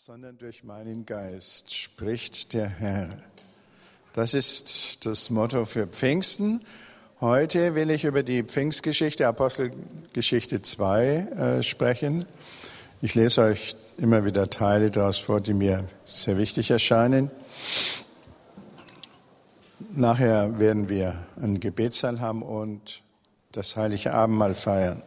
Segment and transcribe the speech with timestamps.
[0.00, 3.08] sondern durch meinen Geist, spricht der Herr.
[4.12, 6.62] Das ist das Motto für Pfingsten.
[7.20, 12.24] Heute will ich über die Pfingstgeschichte, Apostelgeschichte 2, äh, sprechen.
[13.02, 17.32] Ich lese euch immer wieder Teile daraus vor, die mir sehr wichtig erscheinen.
[19.96, 23.02] Nachher werden wir einen Gebetssaal haben und
[23.50, 25.02] das heilige Abendmahl feiern.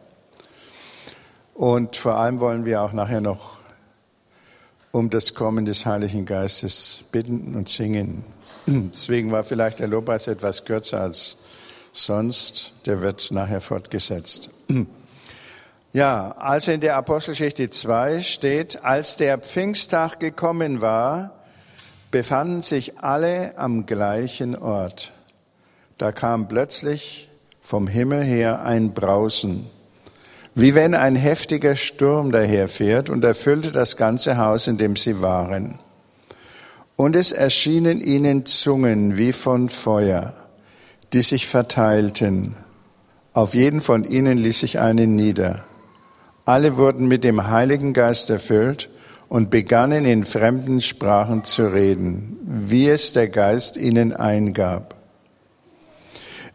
[1.54, 3.61] Und vor allem wollen wir auch nachher noch
[4.92, 8.24] um das Kommen des Heiligen Geistes bitten und singen.
[8.66, 11.38] Deswegen war vielleicht der Lobpreis etwas kürzer als
[11.92, 12.72] sonst.
[12.86, 14.50] Der wird nachher fortgesetzt.
[15.94, 21.42] Ja, also in der Apostelgeschichte 2 steht, als der Pfingsttag gekommen war,
[22.10, 25.12] befanden sich alle am gleichen Ort.
[25.98, 27.28] Da kam plötzlich
[27.60, 29.68] vom Himmel her ein Brausen
[30.54, 35.78] wie wenn ein heftiger Sturm daherfährt und erfüllte das ganze Haus, in dem sie waren.
[36.96, 40.34] Und es erschienen ihnen Zungen wie von Feuer,
[41.12, 42.54] die sich verteilten.
[43.32, 45.64] Auf jeden von ihnen ließ sich eine nieder.
[46.44, 48.90] Alle wurden mit dem Heiligen Geist erfüllt
[49.28, 54.96] und begannen in fremden Sprachen zu reden, wie es der Geist ihnen eingab.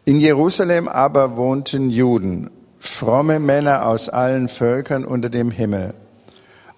[0.04, 2.50] In Jerusalem aber wohnten Juden
[2.98, 5.94] fromme Männer aus allen Völkern unter dem Himmel.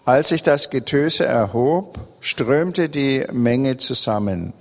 [0.04, 4.52] Als sich das Getöse erhob, strömte die Menge zusammen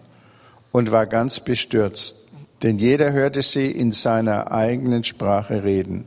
[0.72, 2.16] und war ganz bestürzt,
[2.64, 6.06] denn jeder hörte sie in seiner eigenen Sprache reden.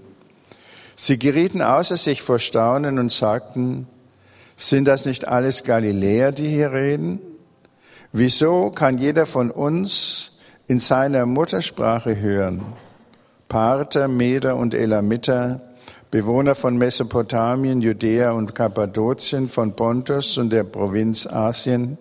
[0.96, 3.86] Sie gerieten außer sich vor Staunen und sagten,
[4.56, 7.20] sind das nicht alles Galiläer, die hier reden?
[8.10, 10.32] Wieso kann jeder von uns
[10.66, 12.62] in seiner Muttersprache hören?
[13.52, 15.60] Parther, Meder und Elamiter,
[16.10, 21.98] Bewohner von Mesopotamien, Judäa und Kappadokien, von Pontus und der Provinz Asien,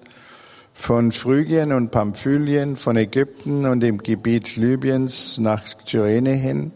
[0.74, 6.72] von Phrygien und Pamphylien, von Ägypten und dem Gebiet Libyens nach Kyrene hin,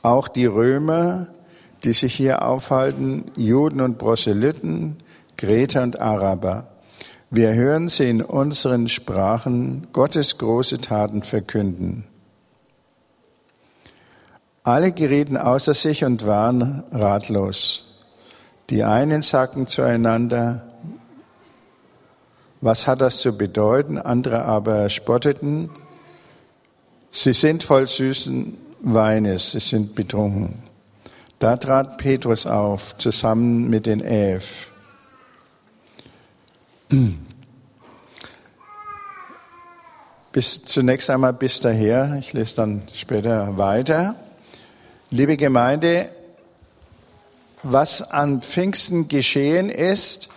[0.00, 1.26] auch die Römer,
[1.84, 4.96] die sich hier aufhalten, Juden und Proselyten,
[5.36, 6.68] Kreter und Araber.
[7.30, 12.04] Wir hören sie in unseren Sprachen Gottes große Taten verkünden.
[14.68, 17.84] Alle gerieten außer sich und waren ratlos.
[18.68, 20.62] Die einen sagten zueinander,
[22.60, 23.96] was hat das zu bedeuten?
[23.96, 25.70] Andere aber spotteten,
[27.10, 30.62] sie sind voll süßen Weines, sie sind betrunken.
[31.38, 34.70] Da trat Petrus auf, zusammen mit den Elf.
[40.32, 44.14] Bis zunächst einmal bis daher, ich lese dann später weiter.
[45.10, 46.10] Liebe Gemeinde,
[47.62, 50.28] was an Pfingsten geschehen ist,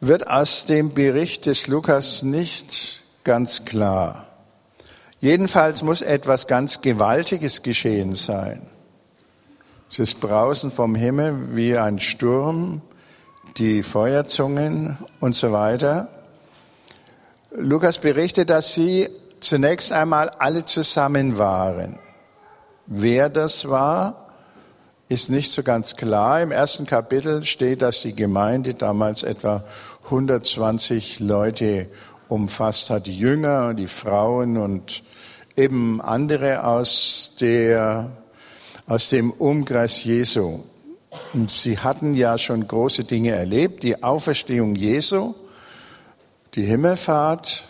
[0.00, 4.26] wird aus dem Bericht des Lukas nicht ganz klar.
[5.20, 8.68] Jedenfalls muss etwas ganz Gewaltiges geschehen sein.
[9.88, 12.82] Es ist Brausen vom Himmel wie ein Sturm,
[13.56, 16.08] die Feuerzungen und so weiter.
[17.52, 22.00] Lukas berichtet, dass sie zunächst einmal alle zusammen waren.
[22.92, 24.26] Wer das war,
[25.08, 26.42] ist nicht so ganz klar.
[26.42, 29.62] Im ersten Kapitel steht, dass die Gemeinde damals etwa
[30.06, 31.86] 120 Leute
[32.26, 35.04] umfasst hat, die Jünger, die Frauen und
[35.56, 38.10] eben andere aus der,
[38.88, 40.58] aus dem Umkreis Jesu.
[41.32, 45.36] Und sie hatten ja schon große Dinge erlebt, die Auferstehung Jesu,
[46.56, 47.62] die Himmelfahrt,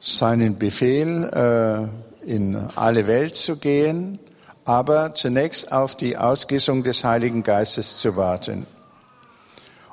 [0.00, 4.18] seinen Befehl, äh, in alle Welt zu gehen,
[4.64, 8.66] aber zunächst auf die Ausgießung des Heiligen Geistes zu warten.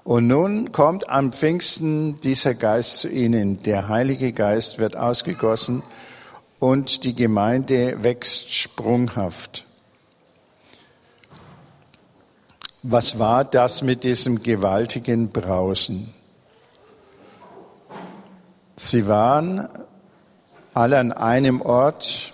[0.03, 3.63] Und nun kommt am Pfingsten dieser Geist zu ihnen.
[3.63, 5.81] Der Heilige Geist wird ausgegossen
[6.59, 9.65] und die Gemeinde wächst sprunghaft.
[12.83, 16.13] Was war das mit diesem gewaltigen Brausen?
[18.75, 19.67] Sie waren
[20.75, 22.33] alle an einem Ort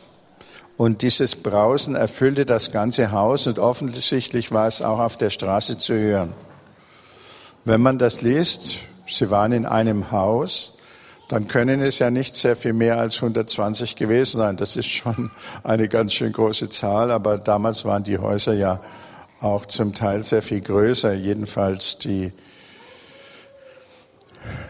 [0.75, 5.77] und dieses Brausen erfüllte das ganze Haus und offensichtlich war es auch auf der Straße
[5.77, 6.33] zu hören.
[7.65, 10.79] Wenn man das liest, sie waren in einem Haus,
[11.27, 14.57] dann können es ja nicht sehr viel mehr als 120 gewesen sein.
[14.57, 15.29] Das ist schon
[15.63, 18.81] eine ganz schön große Zahl, aber damals waren die Häuser ja
[19.39, 22.33] auch zum Teil sehr viel größer, jedenfalls die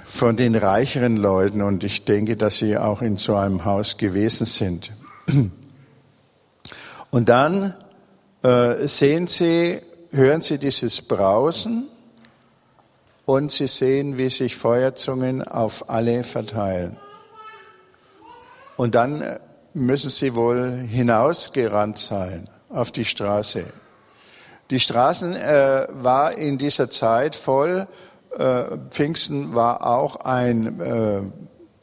[0.05, 4.45] von den reicheren Leuten und ich denke, dass sie auch in so einem Haus gewesen
[4.45, 4.91] sind.
[7.11, 7.75] Und dann
[8.43, 9.81] äh, sehen sie,
[10.11, 11.89] hören sie dieses Brausen
[13.25, 16.95] und sie sehen, wie sich Feuerzungen auf alle verteilen.
[18.77, 19.39] Und dann äh,
[19.73, 23.65] müssen sie wohl hinausgerannt sein auf die Straße.
[24.69, 27.87] Die Straßen äh, war in dieser Zeit voll.
[28.37, 31.21] Äh, Pfingsten war auch ein äh,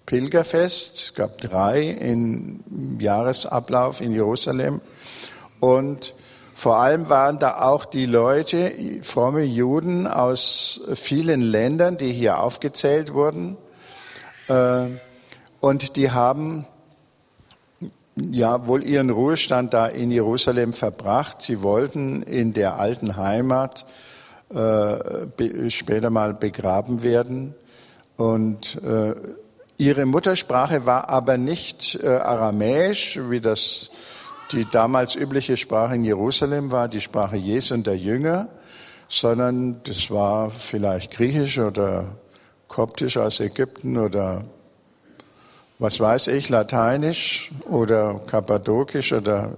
[0.06, 0.96] Pilgerfest.
[0.96, 4.80] Es gab drei im Jahresablauf in Jerusalem.
[5.60, 6.14] Und
[6.54, 8.72] vor allem waren da auch die Leute,
[9.02, 13.56] fromme Juden aus vielen Ländern, die hier aufgezählt wurden.
[14.48, 14.86] Äh,
[15.60, 16.66] und die haben
[18.30, 21.42] ja wohl ihren Ruhestand da in Jerusalem verbracht.
[21.42, 23.84] Sie wollten in der alten Heimat
[24.54, 27.54] äh, später mal begraben werden.
[28.16, 29.14] Und äh,
[29.76, 33.90] ihre Muttersprache war aber nicht äh, aramäisch, wie das
[34.52, 38.48] die damals übliche Sprache in Jerusalem war, die Sprache Jesu und der Jünger,
[39.08, 42.16] sondern das war vielleicht griechisch oder
[42.66, 44.44] koptisch aus Ägypten oder
[45.78, 49.56] was weiß ich, Lateinisch oder Kappadokisch oder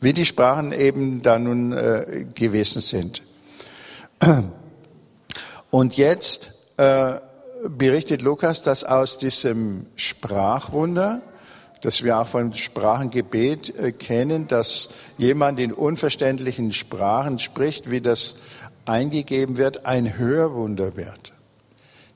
[0.00, 3.22] wie die Sprachen eben da nun äh, gewesen sind.
[5.70, 7.20] Und jetzt äh,
[7.68, 11.22] berichtet Lukas, dass aus diesem Sprachwunder,
[11.82, 18.36] das wir auch von Sprachengebet äh, kennen, dass jemand in unverständlichen Sprachen spricht, wie das
[18.84, 21.32] eingegeben wird, ein Hörwunder wird.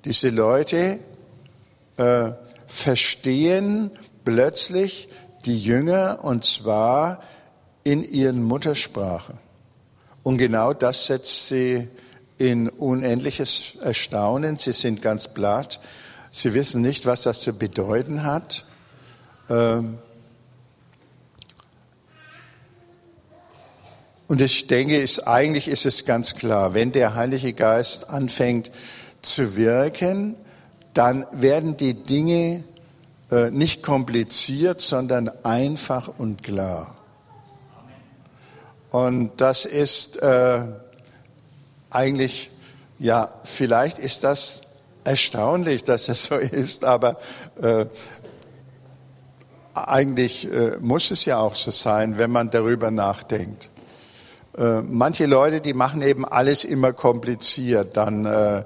[0.04, 0.98] Diese Leute
[1.96, 2.32] äh,
[2.66, 3.90] verstehen
[4.24, 5.08] plötzlich
[5.46, 7.20] die Jünger und zwar
[7.84, 9.38] in ihren Muttersprache.
[10.25, 11.87] Und genau das setzt sie
[12.38, 14.56] in unendliches Erstaunen.
[14.56, 15.79] Sie sind ganz platt.
[16.32, 18.65] Sie wissen nicht, was das zu bedeuten hat.
[19.49, 19.99] Ähm,
[24.26, 28.73] und ich denke, eigentlich ist es ganz klar, wenn der Heilige Geist anfängt
[29.21, 30.37] zu wirken,
[30.94, 32.65] dann werden die Dinge
[33.31, 36.97] äh, nicht kompliziert, sondern einfach und klar.
[38.94, 40.62] Und das ist äh,
[41.91, 42.52] eigentlich,
[43.00, 44.62] ja, vielleicht ist das
[45.02, 47.17] erstaunlich, dass es so ist, aber
[47.61, 47.87] äh,
[49.75, 53.69] eigentlich äh, muss es ja auch so sein, wenn man darüber nachdenkt.
[54.56, 58.62] Äh, manche Leute, die machen eben alles immer kompliziert, dann äh,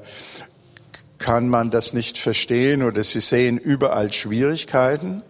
[1.16, 5.22] kann man das nicht verstehen oder sie sehen überall Schwierigkeiten.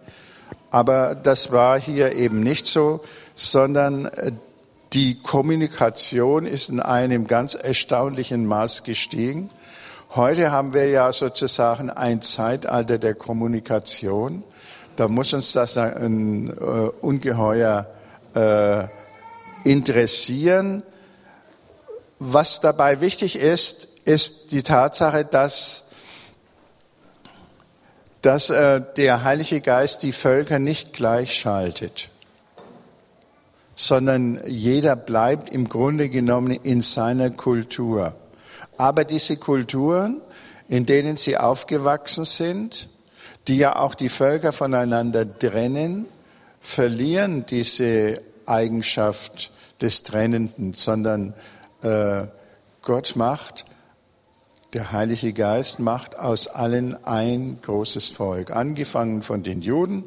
[0.72, 3.00] Aber das war hier eben nicht so,
[3.36, 4.32] sondern äh,
[4.92, 9.48] die Kommunikation ist in einem ganz erstaunlichen Maß gestiegen.
[10.14, 14.42] Heute haben wir ja sozusagen ein Zeitalter der Kommunikation.
[14.96, 16.60] Da muss uns das ein, äh,
[17.02, 17.86] ungeheuer
[18.34, 18.84] äh,
[19.64, 20.82] interessieren.
[22.18, 25.84] Was dabei wichtig ist, ist die Tatsache, dass,
[28.22, 32.08] dass äh, der Heilige Geist die Völker nicht gleichschaltet,
[33.80, 38.16] sondern jeder bleibt im Grunde genommen in seiner Kultur.
[38.76, 40.20] Aber diese Kulturen,
[40.66, 42.88] in denen sie aufgewachsen sind,
[43.46, 46.06] die ja auch die Völker voneinander trennen,
[46.60, 51.34] verlieren diese Eigenschaft des Trennenden, sondern
[51.82, 52.24] äh,
[52.82, 53.64] Gott macht
[54.74, 60.04] der Heilige Geist macht aus allen ein großes Volk, angefangen von den Juden.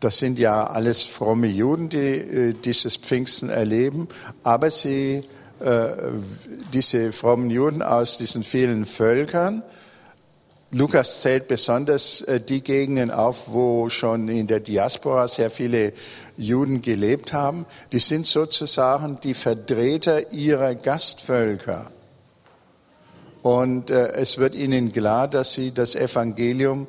[0.00, 4.08] Das sind ja alles fromme Juden, die äh, dieses Pfingsten erleben,
[4.42, 5.24] aber sie,
[5.60, 5.88] äh,
[6.72, 9.62] diese frommen Juden aus diesen vielen Völkern,
[10.70, 15.94] Lukas zählt besonders äh, die Gegenden auf, wo schon in der Diaspora sehr viele
[16.36, 17.64] Juden gelebt haben.
[17.90, 21.90] Die sind sozusagen die Vertreter ihrer Gastvölker.
[23.40, 26.86] Und äh, es wird ihnen klar, dass sie das Evangelium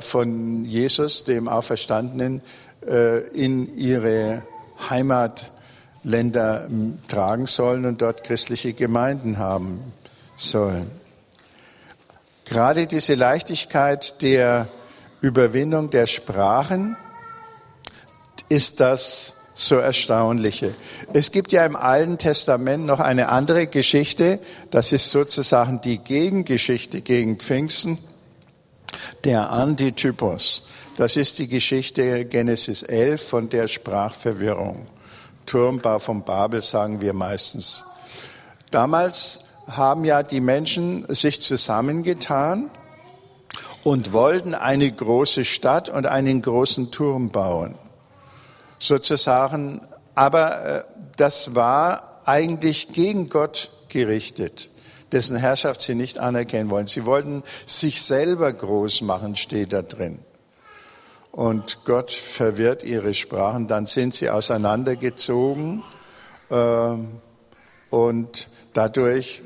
[0.00, 2.40] von Jesus, dem Auferstandenen,
[2.86, 4.42] äh, in ihre
[4.88, 6.68] Heimatländer
[7.08, 9.92] tragen sollen und dort christliche Gemeinden haben
[10.36, 10.90] sollen.
[12.44, 14.68] Gerade diese Leichtigkeit der
[15.20, 16.96] Überwindung der Sprachen
[18.48, 20.74] ist das so erstaunliche.
[21.12, 24.38] Es gibt ja im Alten Testament noch eine andere Geschichte,
[24.70, 27.98] das ist sozusagen die Gegengeschichte gegen Pfingsten,
[29.24, 30.62] der Antitypos.
[30.96, 34.86] Das ist die Geschichte Genesis 11 von der Sprachverwirrung.
[35.46, 37.84] Turmbau von Babel sagen wir meistens.
[38.70, 42.70] Damals haben ja die Menschen sich zusammengetan
[43.84, 47.74] und wollten eine große Stadt und einen großen Turm bauen
[48.78, 49.80] sozusagen,
[50.14, 50.84] aber äh,
[51.16, 54.68] das war eigentlich gegen Gott gerichtet.
[55.12, 56.86] Dessen Herrschaft sie nicht anerkennen wollen.
[56.86, 60.18] Sie wollten sich selber groß machen, steht da drin.
[61.30, 65.82] Und Gott verwirrt ihre Sprachen, dann sind sie auseinandergezogen
[66.50, 66.96] äh,
[67.90, 69.42] und dadurch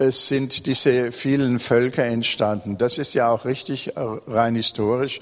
[0.00, 2.78] es sind diese vielen Völker entstanden.
[2.78, 5.20] Das ist ja auch richtig äh, rein historisch,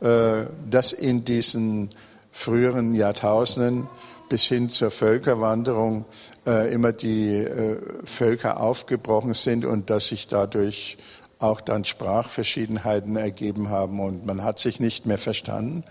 [0.00, 1.90] äh, dass in diesen
[2.32, 3.86] früheren Jahrtausenden
[4.28, 6.04] bis hin zur Völkerwanderung
[6.46, 7.46] äh, immer die
[8.04, 10.96] Völker aufgebrochen sind und dass sich dadurch
[11.38, 15.84] auch dann Sprachverschiedenheiten ergeben haben und man hat sich nicht mehr verstanden.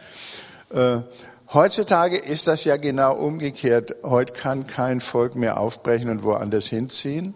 [1.54, 3.98] Heutzutage ist das ja genau umgekehrt.
[4.02, 7.36] Heute kann kein Volk mehr aufbrechen und woanders hinziehen.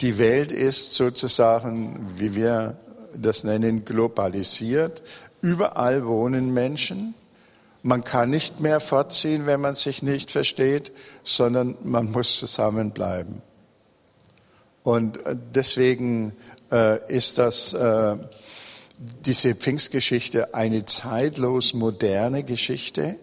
[0.00, 2.76] Die Welt ist sozusagen, wie wir
[3.14, 5.04] das nennen, globalisiert.
[5.42, 7.14] Überall wohnen Menschen.
[7.82, 10.92] Man kann nicht mehr fortziehen, wenn man sich nicht versteht,
[11.22, 13.42] sondern man muss zusammenbleiben.
[14.82, 16.32] Und äh, deswegen
[16.70, 18.16] äh, ist das, äh,
[18.98, 23.18] diese Pfingstgeschichte eine zeitlos moderne Geschichte,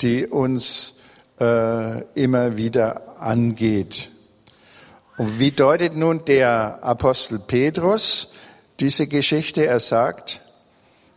[0.00, 0.94] die uns
[1.40, 4.10] äh, immer wieder angeht.
[5.18, 8.30] Und wie deutet nun der Apostel Petrus
[8.80, 9.66] diese Geschichte?
[9.66, 10.40] Er sagt,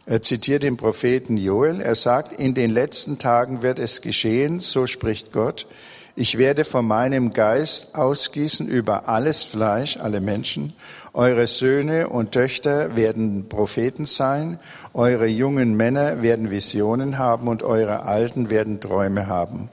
[0.05, 4.87] er zitiert den Propheten Joel, er sagt, in den letzten Tagen wird es geschehen, so
[4.87, 5.67] spricht Gott,
[6.15, 10.73] ich werde von meinem Geist ausgießen über alles Fleisch, alle Menschen.
[11.13, 14.59] Eure Söhne und Töchter werden Propheten sein,
[14.93, 19.69] eure jungen Männer werden Visionen haben und eure Alten werden Träume haben.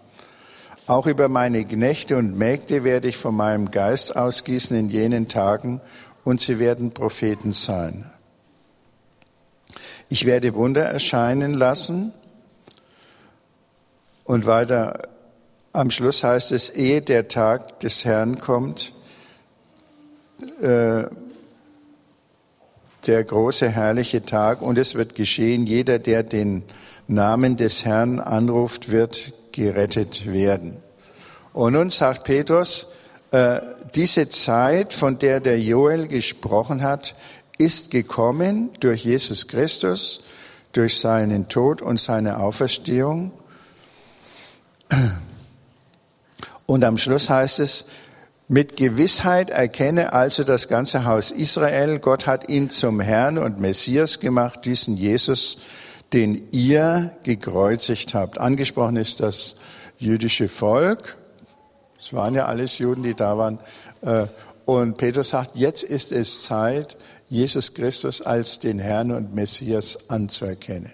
[0.86, 5.80] Auch über meine Knechte und Mägde werde ich von meinem Geist ausgießen in jenen Tagen
[6.24, 8.06] und sie werden Propheten sein.
[10.08, 12.12] Ich werde Wunder erscheinen lassen
[14.24, 15.08] und weiter
[15.72, 18.92] am Schluss heißt es, ehe der Tag des Herrn kommt,
[20.60, 21.04] äh,
[23.06, 26.62] der große herrliche Tag und es wird geschehen, jeder, der den
[27.06, 30.78] Namen des Herrn anruft, wird gerettet werden.
[31.52, 32.88] Und nun sagt Petrus,
[33.30, 33.60] äh,
[33.94, 37.14] diese Zeit, von der der Joel gesprochen hat,
[37.58, 40.22] ist gekommen durch Jesus Christus,
[40.72, 43.32] durch seinen Tod und seine Auferstehung.
[46.66, 47.84] Und am Schluss heißt es,
[48.50, 54.20] mit Gewissheit erkenne also das ganze Haus Israel, Gott hat ihn zum Herrn und Messias
[54.20, 55.58] gemacht, diesen Jesus,
[56.14, 58.38] den ihr gekreuzigt habt.
[58.38, 59.56] Angesprochen ist das
[59.98, 61.18] jüdische Volk.
[62.00, 63.58] Es waren ja alles Juden, die da waren.
[64.00, 64.26] Äh,
[64.64, 66.96] und Petrus sagt, jetzt ist es Zeit,
[67.28, 70.92] Jesus Christus als den Herrn und Messias anzuerkennen.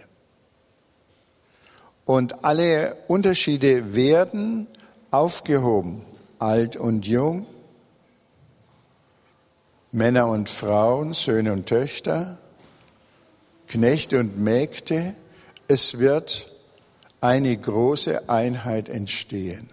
[2.05, 4.67] Und alle Unterschiede werden
[5.11, 6.05] aufgehoben,
[6.39, 7.47] alt und jung,
[9.93, 12.37] Männer und Frauen, Söhne und Töchter,
[13.69, 15.15] Knechte und Mägde,
[15.69, 16.51] es wird
[17.21, 19.71] eine große Einheit entstehen.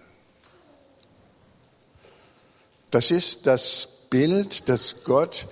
[2.90, 5.46] Das ist das Bild, das Gott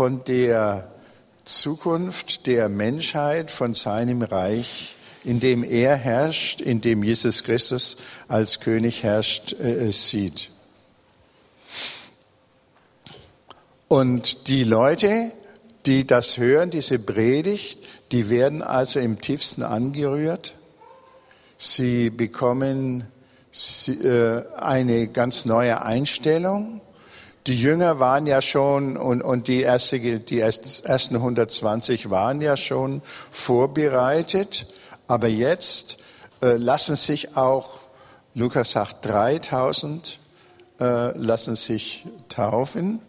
[0.00, 0.90] von der
[1.44, 8.60] Zukunft der Menschheit, von seinem Reich, in dem er herrscht, in dem Jesus Christus als
[8.60, 10.52] König herrscht, äh, sieht.
[13.88, 15.32] Und die Leute,
[15.84, 17.80] die das hören, diese Predigt,
[18.10, 20.54] die werden also im tiefsten angerührt
[21.58, 23.06] Sie bekommen
[23.86, 26.80] äh, eine ganz neue Einstellung.
[27.50, 33.02] Die Jünger waren ja schon und, und die, erste, die ersten 120 waren ja schon
[33.32, 34.68] vorbereitet.
[35.08, 35.98] Aber jetzt
[36.42, 37.80] äh, lassen sich auch,
[38.34, 40.20] Lukas sagt 3000,
[40.78, 43.00] äh, lassen sich taufen.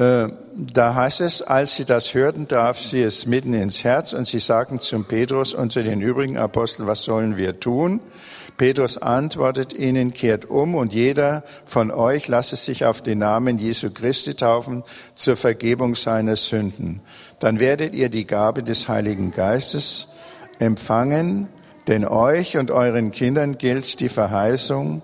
[0.00, 4.26] Äh, da heißt es, als sie das hörten, traf sie es mitten ins Herz und
[4.26, 7.98] sie sagten zum Petrus und zu den übrigen Aposteln, was sollen wir tun?
[8.58, 13.90] Petrus antwortet ihnen, kehrt um und jeder von euch lasse sich auf den Namen Jesu
[13.90, 14.82] Christi taufen
[15.14, 17.00] zur Vergebung seiner Sünden.
[17.38, 20.08] Dann werdet ihr die Gabe des Heiligen Geistes
[20.58, 21.48] empfangen,
[21.86, 25.02] denn euch und euren Kindern gilt die Verheißung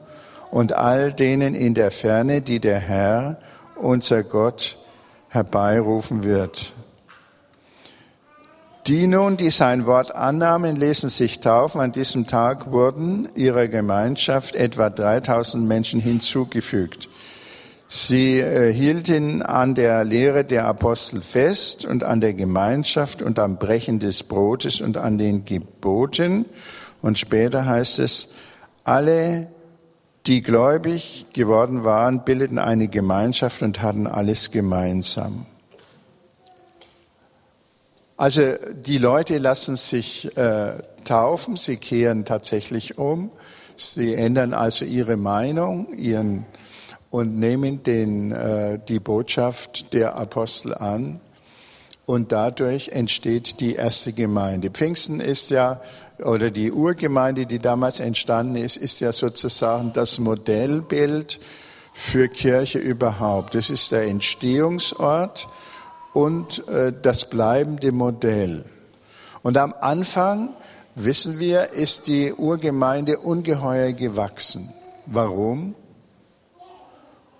[0.50, 3.38] und all denen in der Ferne, die der Herr,
[3.76, 4.76] unser Gott,
[5.28, 6.74] herbeirufen wird.
[8.86, 11.80] Die nun, die sein Wort annahmen, ließen sich taufen.
[11.80, 17.08] An diesem Tag wurden ihrer Gemeinschaft etwa 3000 Menschen hinzugefügt.
[17.88, 23.56] Sie äh, hielten an der Lehre der Apostel fest und an der Gemeinschaft und am
[23.56, 26.44] Brechen des Brotes und an den Geboten.
[27.00, 28.34] Und später heißt es,
[28.84, 29.46] alle
[30.26, 35.46] die gläubig geworden waren, bildeten eine Gemeinschaft und hatten alles gemeinsam.
[38.16, 38.42] Also
[38.74, 43.30] die Leute lassen sich äh, taufen, sie kehren tatsächlich um,
[43.76, 46.46] sie ändern also ihre Meinung ihren,
[47.10, 51.20] und nehmen den, äh, die Botschaft der Apostel an
[52.06, 54.70] und dadurch entsteht die erste Gemeinde.
[54.70, 55.80] Pfingsten ist ja,
[56.18, 61.40] oder die Urgemeinde, die damals entstanden ist, ist ja sozusagen das Modellbild
[61.92, 63.54] für Kirche überhaupt.
[63.54, 65.48] Das ist der Entstehungsort
[66.14, 68.64] und äh, das bleibende Modell.
[69.42, 70.56] Und am Anfang,
[70.94, 74.72] wissen wir, ist die Urgemeinde ungeheuer gewachsen.
[75.04, 75.74] Warum?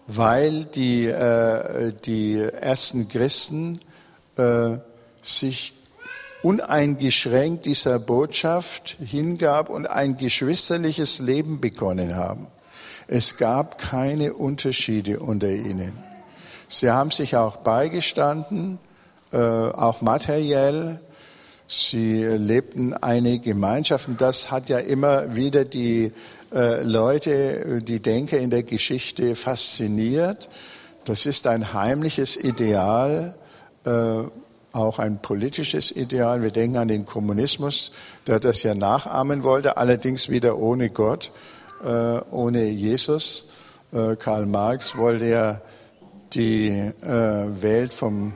[0.07, 3.81] Weil die, äh, die ersten Christen
[4.37, 4.76] äh,
[5.23, 5.75] sich
[6.43, 12.49] uneingeschränkt dieser Botschaft hingab und ein geschwisterliches Leben begonnen haben.
[13.07, 16.03] Es gab keine Unterschiede unter ihnen.
[16.75, 18.81] Sie haben sich auch beigestanden,
[19.33, 20.99] äh, auch materiell.
[21.69, 26.12] Sie lebten eine Gemeinschaft und das hat ja immer wieder die
[26.52, 30.49] äh, Leute, die Denker in der Geschichte fasziniert.
[31.04, 33.37] Das ist ein heimliches Ideal,
[33.85, 33.90] äh,
[34.73, 36.43] auch ein politisches Ideal.
[36.43, 37.93] Wir denken an den Kommunismus,
[38.26, 41.31] der das ja nachahmen wollte, allerdings wieder ohne Gott,
[42.33, 43.47] ohne Jesus.
[44.19, 45.61] Karl Marx wollte ja
[46.34, 48.34] die äh, Welt vom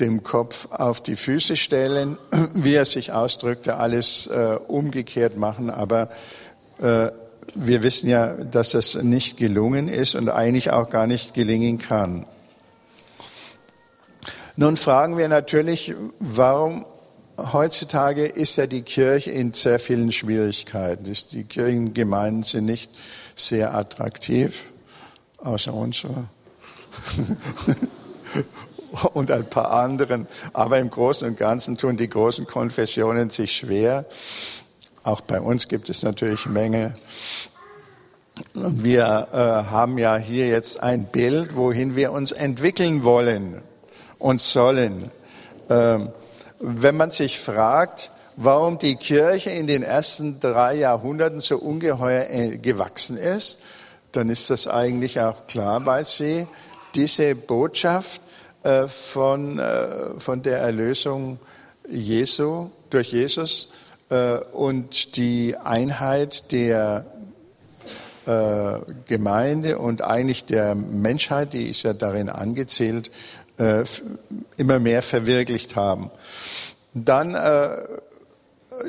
[0.00, 2.18] dem Kopf auf die Füße stellen,
[2.54, 5.70] wie er sich ausdrückte, alles äh, umgekehrt machen.
[5.70, 6.08] Aber
[6.80, 7.08] äh,
[7.54, 12.26] wir wissen ja, dass das nicht gelungen ist und eigentlich auch gar nicht gelingen kann.
[14.56, 16.84] Nun fragen wir natürlich, warum
[17.38, 21.12] heutzutage ist ja die Kirche in sehr vielen Schwierigkeiten.
[21.32, 22.90] Die Kirchengemeinden sind nicht
[23.36, 24.64] sehr attraktiv,
[25.38, 26.24] außer unserer.
[29.12, 30.26] und ein paar anderen.
[30.52, 34.06] Aber im Großen und Ganzen tun die großen Konfessionen sich schwer.
[35.02, 36.96] Auch bei uns gibt es natürlich Menge.
[38.54, 43.62] Wir äh, haben ja hier jetzt ein Bild, wohin wir uns entwickeln wollen
[44.18, 45.10] und sollen.
[45.68, 46.10] Ähm,
[46.60, 52.58] wenn man sich fragt, warum die Kirche in den ersten drei Jahrhunderten so ungeheuer äh,
[52.58, 53.60] gewachsen ist,
[54.12, 56.46] dann ist das eigentlich auch klar, weil sie
[56.94, 58.20] diese Botschaft
[58.64, 61.38] äh, von, äh, von der Erlösung
[61.88, 63.70] Jesu, durch Jesus
[64.10, 67.06] äh, und die Einheit der
[69.06, 73.10] Gemeinde und eigentlich der Menschheit, die ist ja darin angezählt,
[74.58, 76.10] immer mehr verwirklicht haben.
[76.92, 77.34] Dann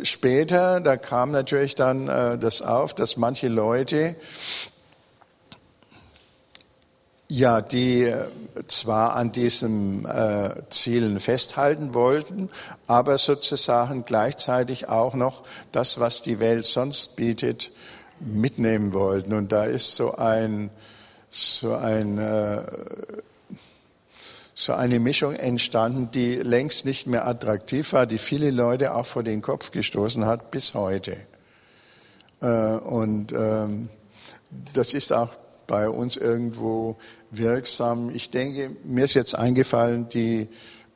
[0.03, 4.17] später, da kam natürlich dann das auf, dass manche Leute
[7.29, 8.27] ja, die äh,
[8.67, 12.49] zwar an diesen äh, Zielen festhalten wollten,
[12.87, 17.71] aber sozusagen gleichzeitig auch noch das, was die Welt sonst bietet,
[18.19, 19.33] mitnehmen wollten.
[19.33, 20.71] Und da ist so ein,
[21.29, 22.63] so ein, äh,
[24.55, 29.23] so eine Mischung entstanden, die längst nicht mehr attraktiv war, die viele Leute auch vor
[29.23, 31.15] den Kopf gestoßen hat bis heute.
[32.41, 33.89] Äh, und ähm,
[34.73, 35.35] das ist auch
[35.69, 36.97] bei uns irgendwo
[37.31, 38.09] wirksam.
[38.09, 40.47] Ich denke, mir ist jetzt eingefallen, die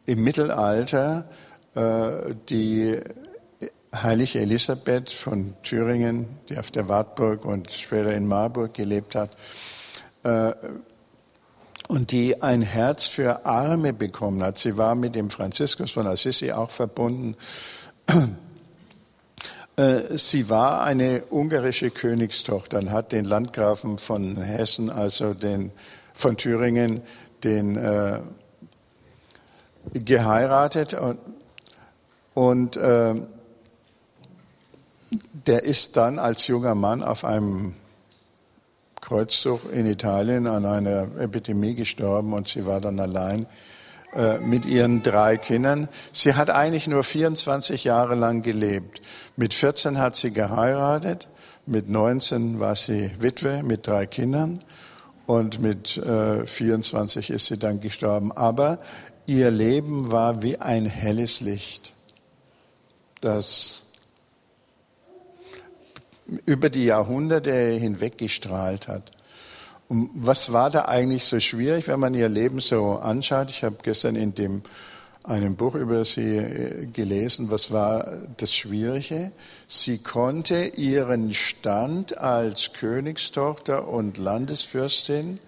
[0.06, 1.26] im Mittelalter
[1.76, 3.00] äh, die
[3.96, 9.32] heilige Elisabeth von Thüringen, die auf der Wartburg und später in Marburg gelebt hat,
[10.24, 10.54] äh,
[11.88, 14.58] und die ein Herz für Arme bekommen hat.
[14.58, 17.36] Sie war mit dem Franziskus von Assisi auch verbunden.
[19.76, 25.72] Äh, sie war eine ungarische Königstochter und hat den Landgrafen von Hessen, also den
[26.14, 27.02] von Thüringen,
[27.44, 28.20] den äh,
[29.94, 31.20] geheiratet und,
[32.34, 33.16] und äh,
[35.46, 37.76] der ist dann als junger Mann auf einem
[39.02, 43.46] Kreuzzug in Italien an einer Epidemie gestorben und sie war dann allein
[44.16, 45.90] äh, mit ihren drei Kindern.
[46.14, 49.02] Sie hat eigentlich nur 24 Jahre lang gelebt.
[49.36, 51.28] Mit 14 hat sie geheiratet,
[51.66, 54.60] mit 19 war sie Witwe mit drei Kindern
[55.26, 58.32] und mit äh, 24 ist sie dann gestorben.
[58.32, 58.78] Aber
[59.26, 61.94] ihr Leben war wie ein helles Licht,
[63.22, 63.86] das
[66.46, 69.12] über die Jahrhunderte hinweg gestrahlt hat.
[69.88, 73.50] Und was war da eigentlich so schwierig, wenn man ihr Leben so anschaut?
[73.52, 74.64] Ich habe gestern in dem
[75.24, 78.06] einem Buch über sie äh, gelesen, was war
[78.38, 79.32] das Schwierige?
[79.76, 85.40] Sie konnte ihren Stand als Königstochter und Landesfürstin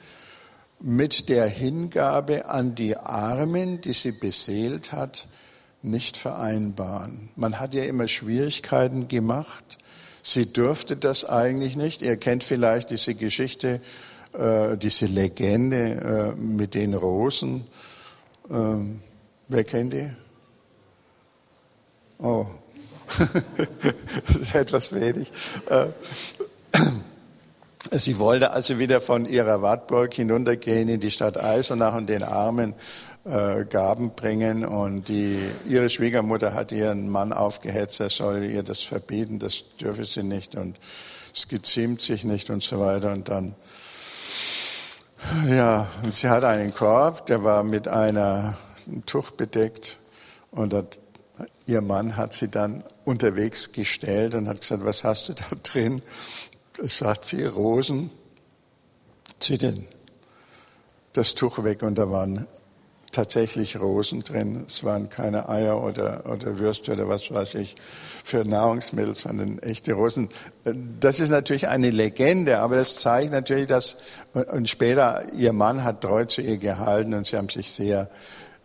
[0.81, 5.27] mit der Hingabe an die Armen, die sie beseelt hat,
[5.83, 7.29] nicht vereinbaren.
[7.35, 9.77] Man hat ja immer Schwierigkeiten gemacht.
[10.23, 12.01] Sie durfte das eigentlich nicht.
[12.01, 13.79] Ihr kennt vielleicht diese Geschichte,
[14.33, 17.67] äh, diese Legende äh, mit den Rosen.
[18.49, 19.01] Ähm,
[19.49, 20.09] wer kennt die?
[22.17, 22.47] Oh,
[24.27, 25.31] das ist etwas wenig.
[25.69, 25.87] Äh,
[27.97, 32.73] sie wollte also wieder von ihrer Wartburg hinuntergehen in die Stadt Eisenach und den Armen
[33.25, 34.65] äh, Gaben bringen.
[34.65, 40.05] Und die, ihre Schwiegermutter hat ihren Mann aufgehetzt, er soll ihr das verbieten, das dürfe
[40.05, 40.77] sie nicht und
[41.33, 43.11] es geziemt sich nicht und so weiter.
[43.11, 43.55] Und dann,
[45.49, 49.97] ja, und sie hat einen Korb, der war mit einer, einem Tuch bedeckt
[50.51, 50.99] und hat,
[51.65, 56.01] ihr Mann hat sie dann unterwegs gestellt und hat gesagt, was hast du da drin?
[56.77, 58.09] Das sagt sie, Rosen.
[59.39, 59.85] Zieh den,
[61.13, 62.47] das Tuch weg und da waren
[63.15, 64.65] tatsächlich Rosen drin.
[64.67, 67.75] Es waren keine Eier oder, oder Würste oder was weiß ich
[68.23, 70.29] für Nahrungsmittel, sondern echte Rosen.
[70.99, 73.97] Das ist natürlich eine Legende, aber das zeigt natürlich, dass,
[74.33, 78.09] und später, ihr Mann hat treu zu ihr gehalten und sie haben sich sehr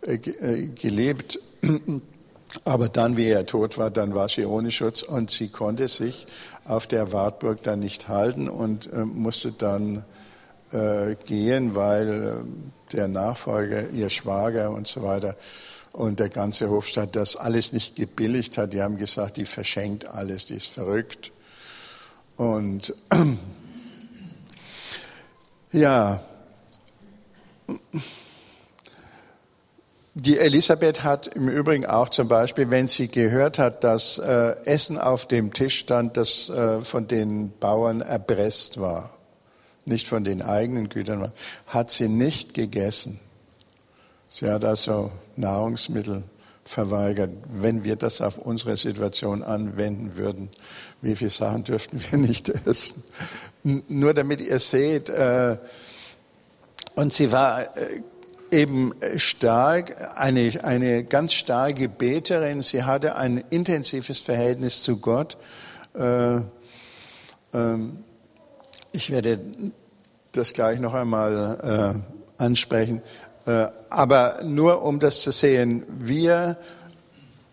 [0.01, 1.39] äh, äh, gelebt.
[2.63, 6.27] Aber dann, wie er tot war, dann war sie ohne Schutz und sie konnte sich
[6.65, 10.03] auf der Wartburg dann nicht halten und äh, musste dann
[10.71, 15.35] äh, gehen, weil äh, der Nachfolger, ihr Schwager und so weiter
[15.91, 18.73] und der ganze Hofstaat das alles nicht gebilligt hat.
[18.73, 21.31] Die haben gesagt, die verschenkt alles, die ist verrückt.
[22.37, 22.93] Und
[25.71, 26.21] ja,
[30.13, 34.97] die Elisabeth hat im Übrigen auch zum Beispiel, wenn sie gehört hat, dass äh, Essen
[34.97, 39.11] auf dem Tisch stand, das äh, von den Bauern erpresst war,
[39.85, 41.31] nicht von den eigenen Gütern war,
[41.67, 43.19] hat sie nicht gegessen.
[44.27, 46.23] Sie hat also Nahrungsmittel
[46.65, 47.31] verweigert.
[47.49, 50.49] Wenn wir das auf unsere Situation anwenden würden,
[51.01, 53.03] wie viele Sachen dürften wir nicht essen?
[53.63, 55.57] Nur damit ihr seht, äh,
[56.95, 58.01] und sie war äh,
[58.51, 62.61] eben stark, eine, eine ganz starke Beterin.
[62.61, 65.37] Sie hatte ein intensives Verhältnis zu Gott.
[65.97, 66.41] Äh,
[67.53, 68.03] ähm,
[68.91, 69.39] ich werde
[70.33, 72.03] das gleich noch einmal
[72.37, 73.01] äh, ansprechen.
[73.45, 76.57] Äh, aber nur um das zu sehen, wir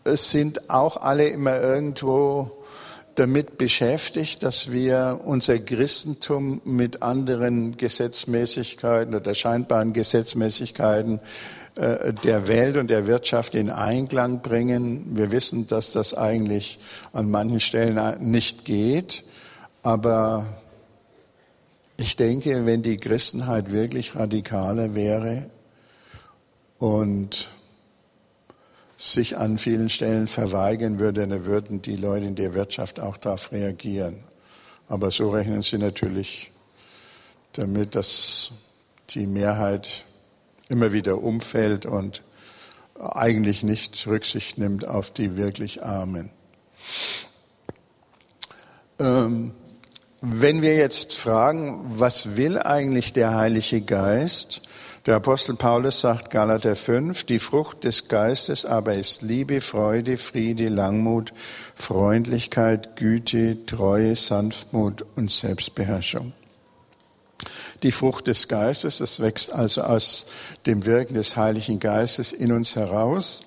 [0.05, 2.58] sind auch alle immer irgendwo
[3.19, 11.21] damit beschäftigt, dass wir unser Christentum mit anderen Gesetzmäßigkeiten oder scheinbaren Gesetzmäßigkeiten
[11.75, 15.17] äh, der Welt und der Wirtschaft in Einklang bringen.
[15.17, 16.79] Wir wissen, dass das eigentlich
[17.13, 19.25] an manchen Stellen nicht geht,
[19.83, 20.47] aber
[21.97, 25.51] ich denke, wenn die Christenheit wirklich radikaler wäre
[26.79, 27.49] und
[28.99, 33.53] sich an vielen Stellen verweigern würde, dann würden die Leute in der Wirtschaft auch darauf
[33.53, 34.25] reagieren.
[34.89, 36.51] Aber so rechnen sie natürlich
[37.53, 38.51] damit, dass
[39.11, 40.05] die Mehrheit
[40.69, 42.23] immer wieder umfällt und
[42.99, 46.31] eigentlich nicht Rücksicht nimmt auf die wirklich Armen.
[48.99, 49.53] Ähm,
[50.21, 54.63] wenn wir jetzt fragen, was will eigentlich der Heilige Geist?
[55.07, 60.69] Der Apostel Paulus sagt Galater 5, die Frucht des Geistes aber ist Liebe, Freude, Friede,
[60.69, 61.33] Langmut,
[61.75, 66.33] Freundlichkeit, Güte, Treue, Sanftmut und Selbstbeherrschung.
[67.83, 70.27] Die Frucht des Geistes, das wächst also aus
[70.67, 73.43] dem Wirken des Heiligen Geistes in uns heraus.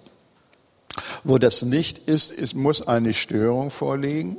[1.23, 4.37] Wo das nicht ist, es muss eine Störung vorliegen.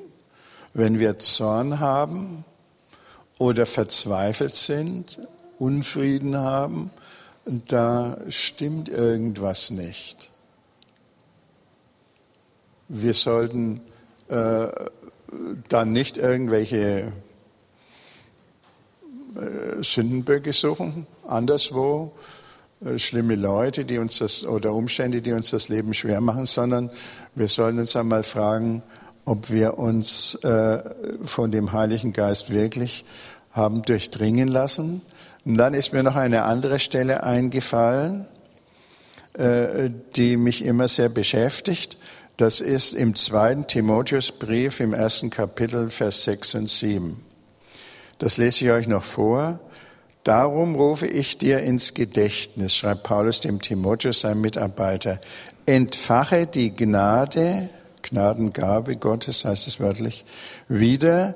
[0.75, 2.45] Wenn wir Zorn haben
[3.39, 5.19] oder verzweifelt sind,
[5.63, 6.91] Unfrieden haben,
[7.69, 10.29] da stimmt irgendwas nicht.
[12.89, 13.81] Wir sollten
[14.27, 14.67] äh,
[15.69, 17.13] dann nicht irgendwelche
[19.37, 22.11] äh, Sündenböcke suchen, anderswo,
[22.85, 26.91] äh, schlimme Leute, die uns das, oder Umstände, die uns das Leben schwer machen, sondern
[27.37, 28.83] wir sollen uns einmal fragen,
[29.25, 30.83] ob wir uns äh,
[31.25, 33.05] von dem Heiligen Geist wirklich
[33.53, 35.03] haben durchdringen lassen.
[35.45, 38.27] Und dann ist mir noch eine andere Stelle eingefallen,
[39.35, 41.97] äh, die mich immer sehr beschäftigt.
[42.37, 47.25] Das ist im zweiten Timotheusbrief im ersten Kapitel, Vers 6 und 7.
[48.19, 49.59] Das lese ich euch noch vor.
[50.25, 55.21] Darum rufe ich dir ins Gedächtnis, schreibt Paulus dem Timotheus, sein Mitarbeiter.
[55.67, 57.69] entfache die Gnade,
[58.03, 60.25] Gnadengabe Gottes heißt es wörtlich,
[60.69, 61.35] wieder,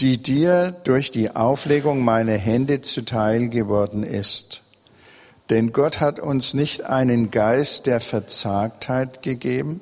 [0.00, 4.62] die dir durch die Auflegung meiner Hände zuteil geworden ist.
[5.50, 9.80] Denn Gott hat uns nicht einen Geist der Verzagtheit gegeben.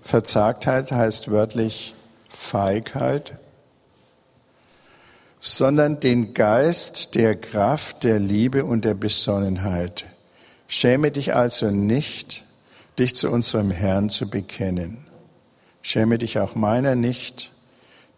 [0.00, 1.94] Verzagtheit heißt wörtlich
[2.28, 3.38] Feigheit,
[5.40, 10.06] sondern den Geist der Kraft, der Liebe und der Besonnenheit.
[10.68, 12.44] Schäme dich also nicht,
[12.98, 15.06] dich zu unserem Herrn zu bekennen.
[15.82, 17.52] Schäme dich auch meiner nicht,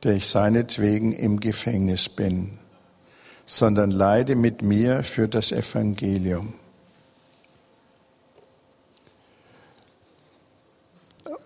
[0.02, 2.58] der ich seinetwegen im Gefängnis bin,
[3.46, 6.54] sondern leide mit mir für das Evangelium.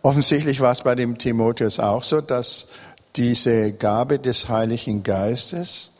[0.02, 2.68] Offensichtlich war es bei dem Timotheus auch so, dass
[3.16, 5.92] diese Gabe des Heiligen Geistes,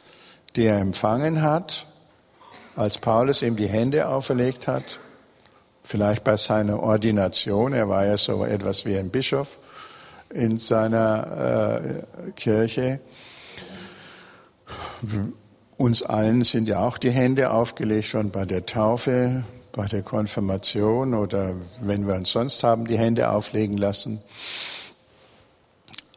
[0.57, 1.87] die er empfangen hat,
[2.77, 5.01] als Paulus ihm die Hände auferlegt hat,
[5.83, 9.59] vielleicht bei seiner Ordination, er war ja so etwas wie ein Bischof
[10.33, 11.81] in seiner
[12.27, 13.01] äh, Kirche,
[15.77, 21.15] uns allen sind ja auch die Hände aufgelegt schon bei der Taufe, bei der Konfirmation
[21.15, 24.21] oder wenn wir uns sonst haben die Hände auflegen lassen.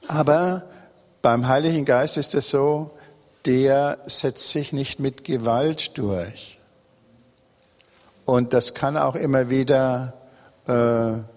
[0.07, 0.63] Aber
[1.21, 2.91] beim Heiligen Geist ist es so,
[3.45, 6.59] der setzt sich nicht mit Gewalt durch.
[8.25, 10.13] Und das kann auch immer wieder,
[10.67, 11.32] äh,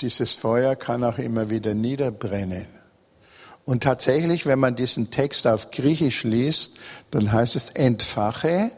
[0.00, 2.66] dieses Feuer kann auch immer wieder niederbrennen.
[3.64, 6.78] Und tatsächlich, wenn man diesen Text auf Griechisch liest,
[7.10, 8.70] dann heißt es entfache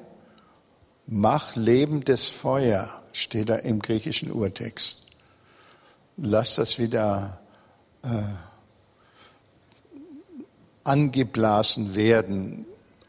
[1.06, 5.02] Mach lebendes Feuer, steht da im griechischen Urtext.
[6.16, 7.40] Lass das wieder
[8.02, 8.08] äh,
[10.82, 12.64] angeblasen werden,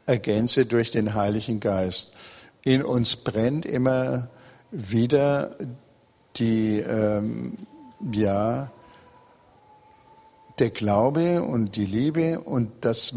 [0.06, 2.12] ergänze durch den Heiligen Geist.
[2.66, 4.28] In uns brennt immer
[4.72, 5.56] wieder
[6.36, 7.58] die, ähm,
[8.12, 8.72] ja,
[10.60, 13.14] der Glaube und die Liebe und das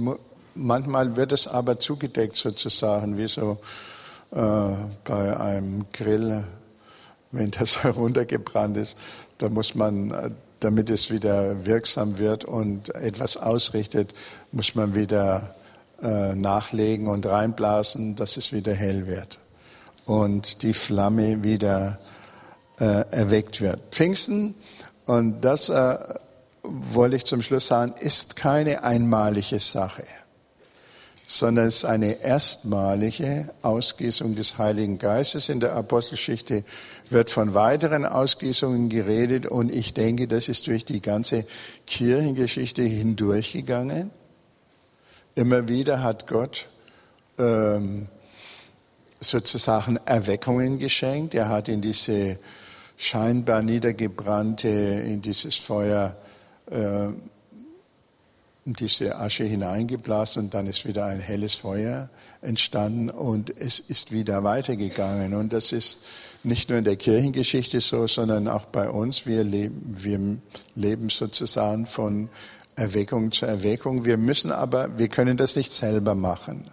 [0.55, 3.59] manchmal wird es aber zugedeckt sozusagen, wie so
[4.33, 4.71] äh,
[5.05, 6.45] bei einem Grill,
[7.31, 8.99] wenn das heruntergebrannt ist,
[9.39, 14.13] da muss man, äh, damit es wieder wirksam wird und etwas ausrichtet,
[14.51, 15.55] muss man wieder
[16.03, 19.39] äh, nachlegen und reinblasen, dass es wieder hell wird
[20.07, 21.99] und die Flamme wieder
[22.81, 23.81] äh, erweckt wird.
[23.93, 24.55] Pfingsten,
[25.09, 25.99] und das äh,
[26.63, 30.05] wollte ich zum Schluss sagen, ist keine einmalige Sache
[31.31, 35.51] sondern es ist eine erstmalige Ausgießung des Heiligen Geistes.
[35.51, 36.65] In der Apostelgeschichte
[37.11, 41.45] wird von weiteren Ausgießungen geredet und ich denke, das ist durch die ganze
[41.87, 44.11] Kirchengeschichte hindurchgegangen.
[45.35, 46.67] Immer wieder hat Gott
[47.39, 48.09] ähm,
[49.21, 51.35] sozusagen Erweckungen geschenkt.
[51.35, 52.39] Er hat in diese
[52.99, 56.17] scheinbar niedergebrannte, in dieses Feuer
[56.71, 57.09] äh,
[58.67, 62.11] diese Asche hineingeblasen und dann ist wieder ein helles Feuer
[62.43, 65.33] entstanden und es ist wieder weitergegangen.
[65.33, 66.01] Und das ist
[66.43, 69.25] nicht nur in der Kirchengeschichte so, sondern auch bei uns.
[69.25, 70.21] Wir leben, wir
[70.75, 72.29] leben sozusagen von
[72.77, 74.05] Erweckung zu Erweckung.
[74.05, 76.71] Wir müssen aber, wir können das nicht selber machen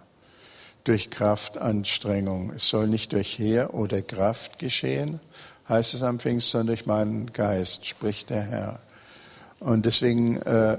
[0.84, 2.52] durch Kraftanstrengung.
[2.56, 5.18] Es soll nicht durch Heer oder Kraft geschehen,
[5.68, 8.80] heißt es am Pfingst, sondern durch meinen Geist, spricht der Herr.
[9.58, 10.78] Und deswegen äh,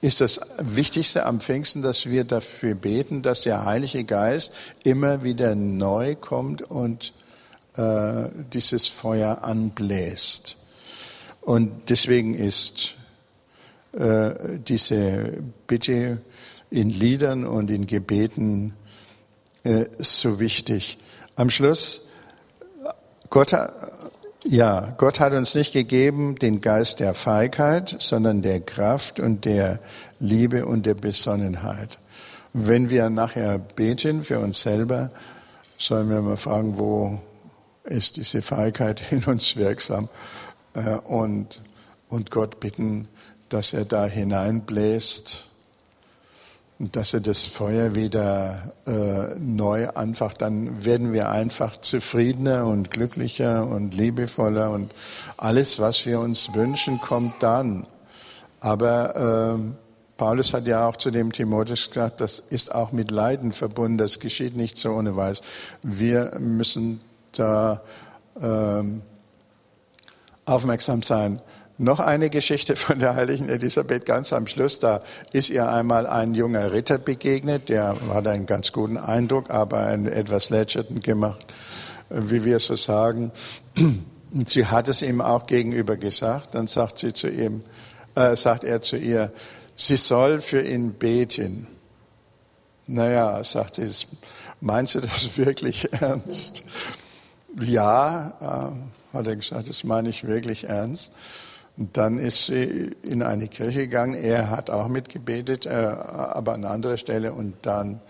[0.00, 5.54] ist das Wichtigste am Pfingsten, dass wir dafür beten, dass der Heilige Geist immer wieder
[5.54, 7.12] neu kommt und
[7.76, 10.56] äh, dieses Feuer anbläst.
[11.40, 12.96] Und deswegen ist
[13.92, 16.18] äh, diese Bitte
[16.70, 18.74] in Liedern und in Gebeten
[19.62, 20.98] äh, so wichtig.
[21.36, 22.02] Am Schluss,
[23.30, 23.52] Gott
[24.48, 29.80] ja, Gott hat uns nicht gegeben den Geist der Feigheit, sondern der Kraft und der
[30.20, 31.98] Liebe und der Besonnenheit.
[32.58, 35.10] wenn wir nachher beten für uns selber,
[35.76, 37.20] sollen wir mal fragen, wo
[37.84, 40.08] ist diese Feigheit in uns wirksam
[40.74, 41.60] äh, und,
[42.08, 43.08] und Gott bitten,
[43.50, 45.44] dass er da hineinbläst
[46.78, 53.66] dass er das Feuer wieder äh, neu anfacht, dann werden wir einfach zufriedener und glücklicher
[53.66, 54.92] und liebevoller und
[55.38, 57.86] alles, was wir uns wünschen, kommt dann.
[58.60, 59.58] Aber äh,
[60.18, 64.20] Paulus hat ja auch zu dem Timotheus gesagt, das ist auch mit Leiden verbunden, das
[64.20, 65.40] geschieht nicht so ohne Weiß.
[65.82, 67.00] Wir müssen
[67.32, 67.82] da
[68.40, 68.82] äh,
[70.44, 71.40] aufmerksam sein.
[71.78, 74.78] Noch eine Geschichte von der heiligen Elisabeth ganz am Schluss.
[74.78, 75.00] Da
[75.32, 80.06] ist ihr einmal ein junger Ritter begegnet, der hat einen ganz guten Eindruck, aber einen
[80.06, 81.52] etwas lätscherten gemacht,
[82.08, 83.30] wie wir so sagen.
[84.32, 86.54] Und sie hat es ihm auch gegenüber gesagt.
[86.54, 87.60] Dann sagt sie zu ihm,
[88.14, 89.30] äh, sagt er zu ihr,
[89.74, 91.66] sie soll für ihn beten.
[92.86, 93.90] Naja, sagt sie,
[94.62, 96.64] meinst du das wirklich ernst?
[97.60, 98.72] Ja,
[99.12, 101.12] äh, hat er gesagt, das meine ich wirklich ernst.
[101.76, 104.14] Dann ist sie in eine Kirche gegangen.
[104.14, 107.32] Er hat auch mitgebetet, äh, aber an anderer Stelle.
[107.32, 108.00] Und dann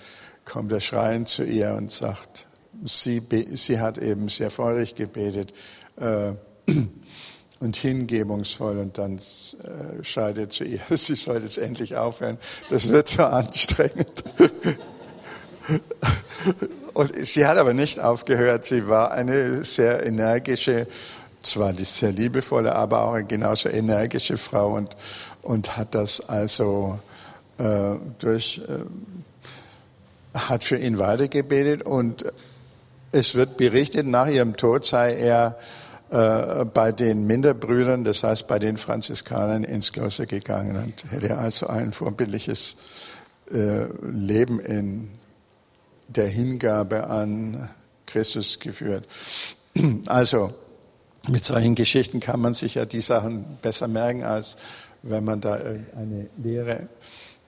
[0.45, 2.47] kommt er schreiend zu ihr und sagt,
[2.85, 3.23] sie,
[3.55, 5.53] sie hat eben sehr feurig gebetet
[5.97, 6.33] äh,
[7.61, 8.79] und hingebungsvoll.
[8.79, 12.39] Und dann äh, schreit er zu ihr, sie soll jetzt endlich aufhören.
[12.69, 14.25] Das wird so anstrengend.
[16.95, 18.65] Und sie hat aber nicht aufgehört.
[18.65, 20.87] Sie war eine sehr energische
[21.47, 24.97] zwar die sehr liebevolle, aber auch eine genauso energische Frau und,
[25.43, 26.99] und hat das also
[27.59, 32.25] äh, durch, äh, hat für ihn weitergebetet und
[33.13, 35.59] es wird berichtet, nach ihrem Tod sei er
[36.11, 41.67] äh, bei den Minderbrüdern, das heißt bei den Franziskanern ins Kloster gegangen und hätte also
[41.67, 42.77] ein vorbildliches
[43.51, 45.11] äh, Leben in
[46.09, 47.69] der Hingabe an
[48.07, 49.07] Christus geführt.
[50.07, 50.55] Also
[51.29, 54.57] mit solchen Geschichten kann man sich ja die Sachen besser merken, als
[55.03, 56.89] wenn man da eine Lehre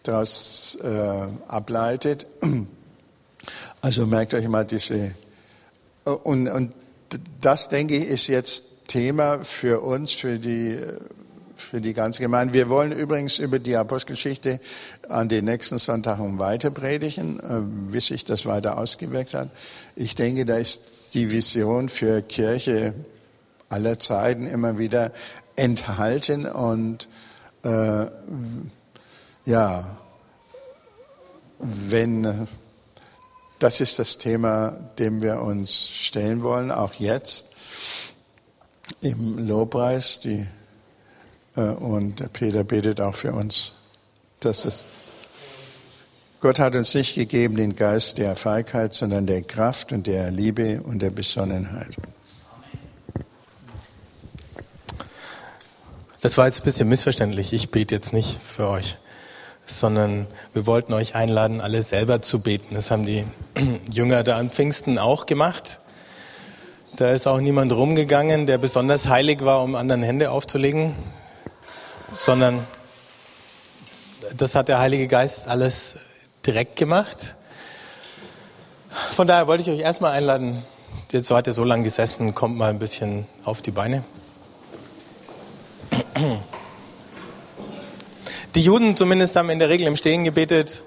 [0.02, 2.26] daraus äh, ableitet.
[3.80, 5.14] Also merkt euch mal diese.
[6.04, 6.74] Und, und
[7.40, 10.78] das, denke ich, ist jetzt Thema für uns, für die,
[11.54, 12.54] für die ganze Gemeinde.
[12.54, 14.60] Wir wollen übrigens über die Apostelgeschichte
[15.08, 19.50] an den nächsten Sonntagen weiter predigen, äh, wie sich das weiter ausgewirkt hat.
[19.94, 20.82] Ich denke, da ist
[21.14, 22.94] die Vision für Kirche
[23.68, 25.12] aller Zeiten immer wieder
[25.56, 27.08] enthalten und
[27.64, 28.06] äh,
[29.44, 29.98] ja,
[31.58, 32.46] wenn
[33.58, 37.48] das ist das Thema, dem wir uns stellen wollen, auch jetzt
[39.00, 40.20] im Lobpreis.
[40.20, 40.46] Die,
[41.56, 43.72] äh, und Peter betet auch für uns,
[44.40, 44.84] dass es
[46.40, 50.80] Gott hat uns nicht gegeben den Geist der Feigheit, sondern der Kraft und der Liebe
[50.82, 51.96] und der Besonnenheit.
[56.20, 57.52] Das war jetzt ein bisschen missverständlich.
[57.52, 58.96] Ich bete jetzt nicht für euch,
[59.64, 62.74] sondern wir wollten euch einladen, alle selber zu beten.
[62.74, 63.24] Das haben die
[63.92, 65.78] Jünger da an Pfingsten auch gemacht.
[66.96, 70.96] Da ist auch niemand rumgegangen, der besonders heilig war, um anderen Hände aufzulegen,
[72.10, 72.66] sondern
[74.36, 75.98] das hat der Heilige Geist alles
[76.44, 77.36] direkt gemacht.
[79.12, 80.64] Von daher wollte ich euch erstmal einladen,
[81.12, 84.02] jetzt seid ihr so lange gesessen, kommt mal ein bisschen auf die Beine.
[88.54, 90.84] Die Juden zumindest haben in der Regel im Stehen gebetet,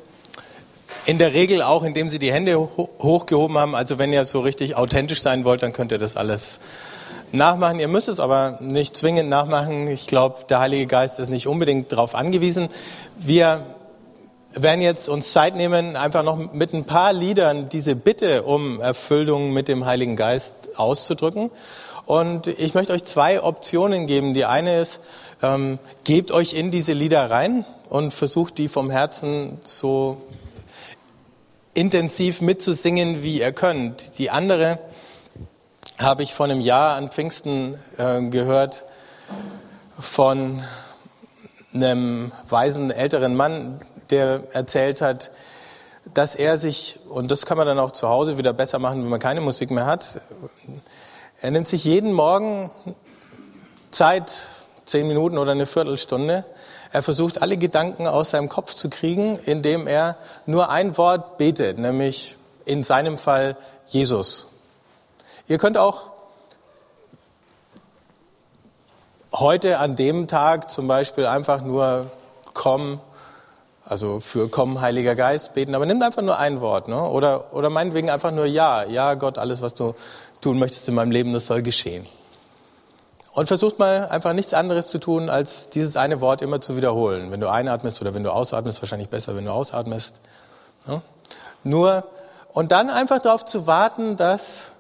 [1.05, 3.75] in der Regel auch, indem sie die Hände hochgehoben haben.
[3.75, 6.59] Also wenn ihr so richtig authentisch sein wollt, dann könnt ihr das alles
[7.31, 7.79] nachmachen.
[7.79, 9.87] Ihr müsst es aber nicht zwingend nachmachen.
[9.87, 12.67] Ich glaube, der Heilige Geist ist nicht unbedingt darauf angewiesen.
[13.17, 13.65] Wir
[14.53, 19.53] werden jetzt uns Zeit nehmen, einfach noch mit ein paar Liedern diese Bitte um Erfüllung
[19.53, 21.51] mit dem Heiligen Geist auszudrücken.
[22.11, 24.33] Und ich möchte euch zwei Optionen geben.
[24.33, 24.99] Die eine ist,
[25.41, 30.21] ähm, gebt euch in diese Lieder rein und versucht die vom Herzen so
[31.73, 34.17] intensiv mitzusingen, wie ihr könnt.
[34.19, 34.79] Die andere
[35.99, 38.83] habe ich vor einem Jahr an Pfingsten äh, gehört
[39.97, 40.61] von
[41.73, 45.31] einem weisen älteren Mann, der erzählt hat,
[46.13, 49.09] dass er sich, und das kann man dann auch zu Hause wieder besser machen, wenn
[49.09, 50.19] man keine Musik mehr hat,
[51.41, 52.69] er nimmt sich jeden Morgen
[53.89, 54.43] Zeit,
[54.85, 56.45] zehn Minuten oder eine Viertelstunde.
[56.93, 61.79] Er versucht, alle Gedanken aus seinem Kopf zu kriegen, indem er nur ein Wort betet,
[61.79, 64.49] nämlich in seinem Fall Jesus.
[65.47, 66.11] Ihr könnt auch
[69.33, 72.11] heute an dem Tag zum Beispiel einfach nur
[72.53, 72.99] kommen,
[73.85, 77.01] also für komm, Heiliger Geist beten, aber nimmt einfach nur ein Wort, ne?
[77.01, 79.95] oder, oder meinetwegen einfach nur Ja, ja Gott, alles, was du
[80.41, 82.05] tun möchtest in meinem Leben, das soll geschehen.
[83.33, 87.31] Und versucht mal einfach nichts anderes zu tun, als dieses eine Wort immer zu wiederholen.
[87.31, 90.19] Wenn du einatmest oder wenn du ausatmest, wahrscheinlich besser, wenn du ausatmest.
[90.85, 91.01] Ja?
[91.63, 92.03] Nur,
[92.51, 94.71] und dann einfach darauf zu warten, dass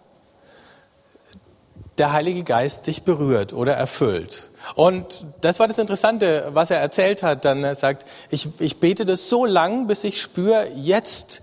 [1.97, 4.47] der Heilige Geist dich berührt oder erfüllt.
[4.75, 7.45] Und das war das Interessante, was er erzählt hat.
[7.45, 11.41] Dann er sagt, ich, ich bete das so lang, bis ich spüre, jetzt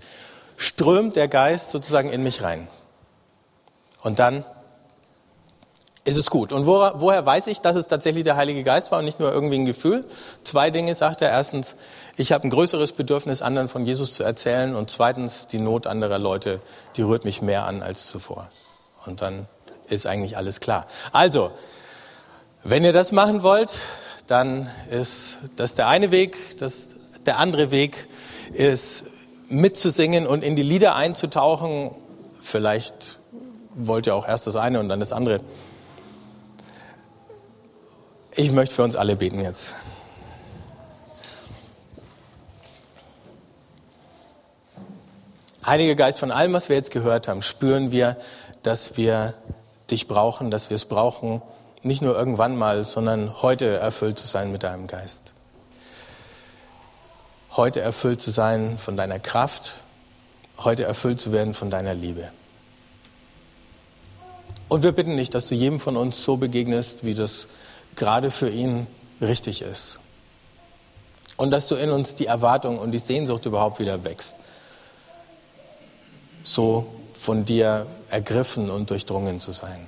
[0.57, 2.67] strömt der Geist sozusagen in mich rein.
[4.01, 4.45] Und dann
[6.05, 6.51] ist es gut.
[6.51, 9.31] Und wo, woher weiß ich, dass es tatsächlich der Heilige Geist war und nicht nur
[9.31, 10.05] irgendwie ein Gefühl?
[10.43, 11.29] Zwei Dinge sagt er.
[11.29, 11.75] Erstens,
[12.17, 14.75] ich habe ein größeres Bedürfnis, anderen von Jesus zu erzählen.
[14.75, 16.61] Und zweitens, die Not anderer Leute,
[16.95, 18.49] die rührt mich mehr an als zuvor.
[19.05, 19.47] Und dann
[19.87, 20.87] ist eigentlich alles klar.
[21.11, 21.51] Also,
[22.63, 23.79] wenn ihr das machen wollt,
[24.27, 26.57] dann ist das der eine Weg.
[26.59, 26.95] Das,
[27.25, 28.07] der andere Weg
[28.53, 29.05] ist
[29.49, 31.91] mitzusingen und in die Lieder einzutauchen.
[32.41, 33.18] Vielleicht
[33.79, 35.41] wollt ihr auch erst das eine und dann das andere.
[38.31, 39.75] Ich möchte für uns alle beten jetzt.
[45.65, 48.17] Heiliger Geist, von allem, was wir jetzt gehört haben, spüren wir,
[48.63, 49.33] dass wir
[49.91, 51.41] dich brauchen, dass wir es brauchen,
[51.83, 55.33] nicht nur irgendwann mal, sondern heute erfüllt zu sein mit deinem Geist.
[57.55, 59.75] Heute erfüllt zu sein von deiner Kraft,
[60.59, 62.31] heute erfüllt zu werden von deiner Liebe.
[64.69, 67.47] Und wir bitten dich, dass du jedem von uns so begegnest, wie das
[67.95, 68.87] gerade für ihn
[69.19, 69.99] richtig ist.
[71.37, 74.35] Und dass du in uns die Erwartung und die Sehnsucht überhaupt wieder wächst.
[76.43, 79.87] So von dir ergriffen und durchdrungen zu sein.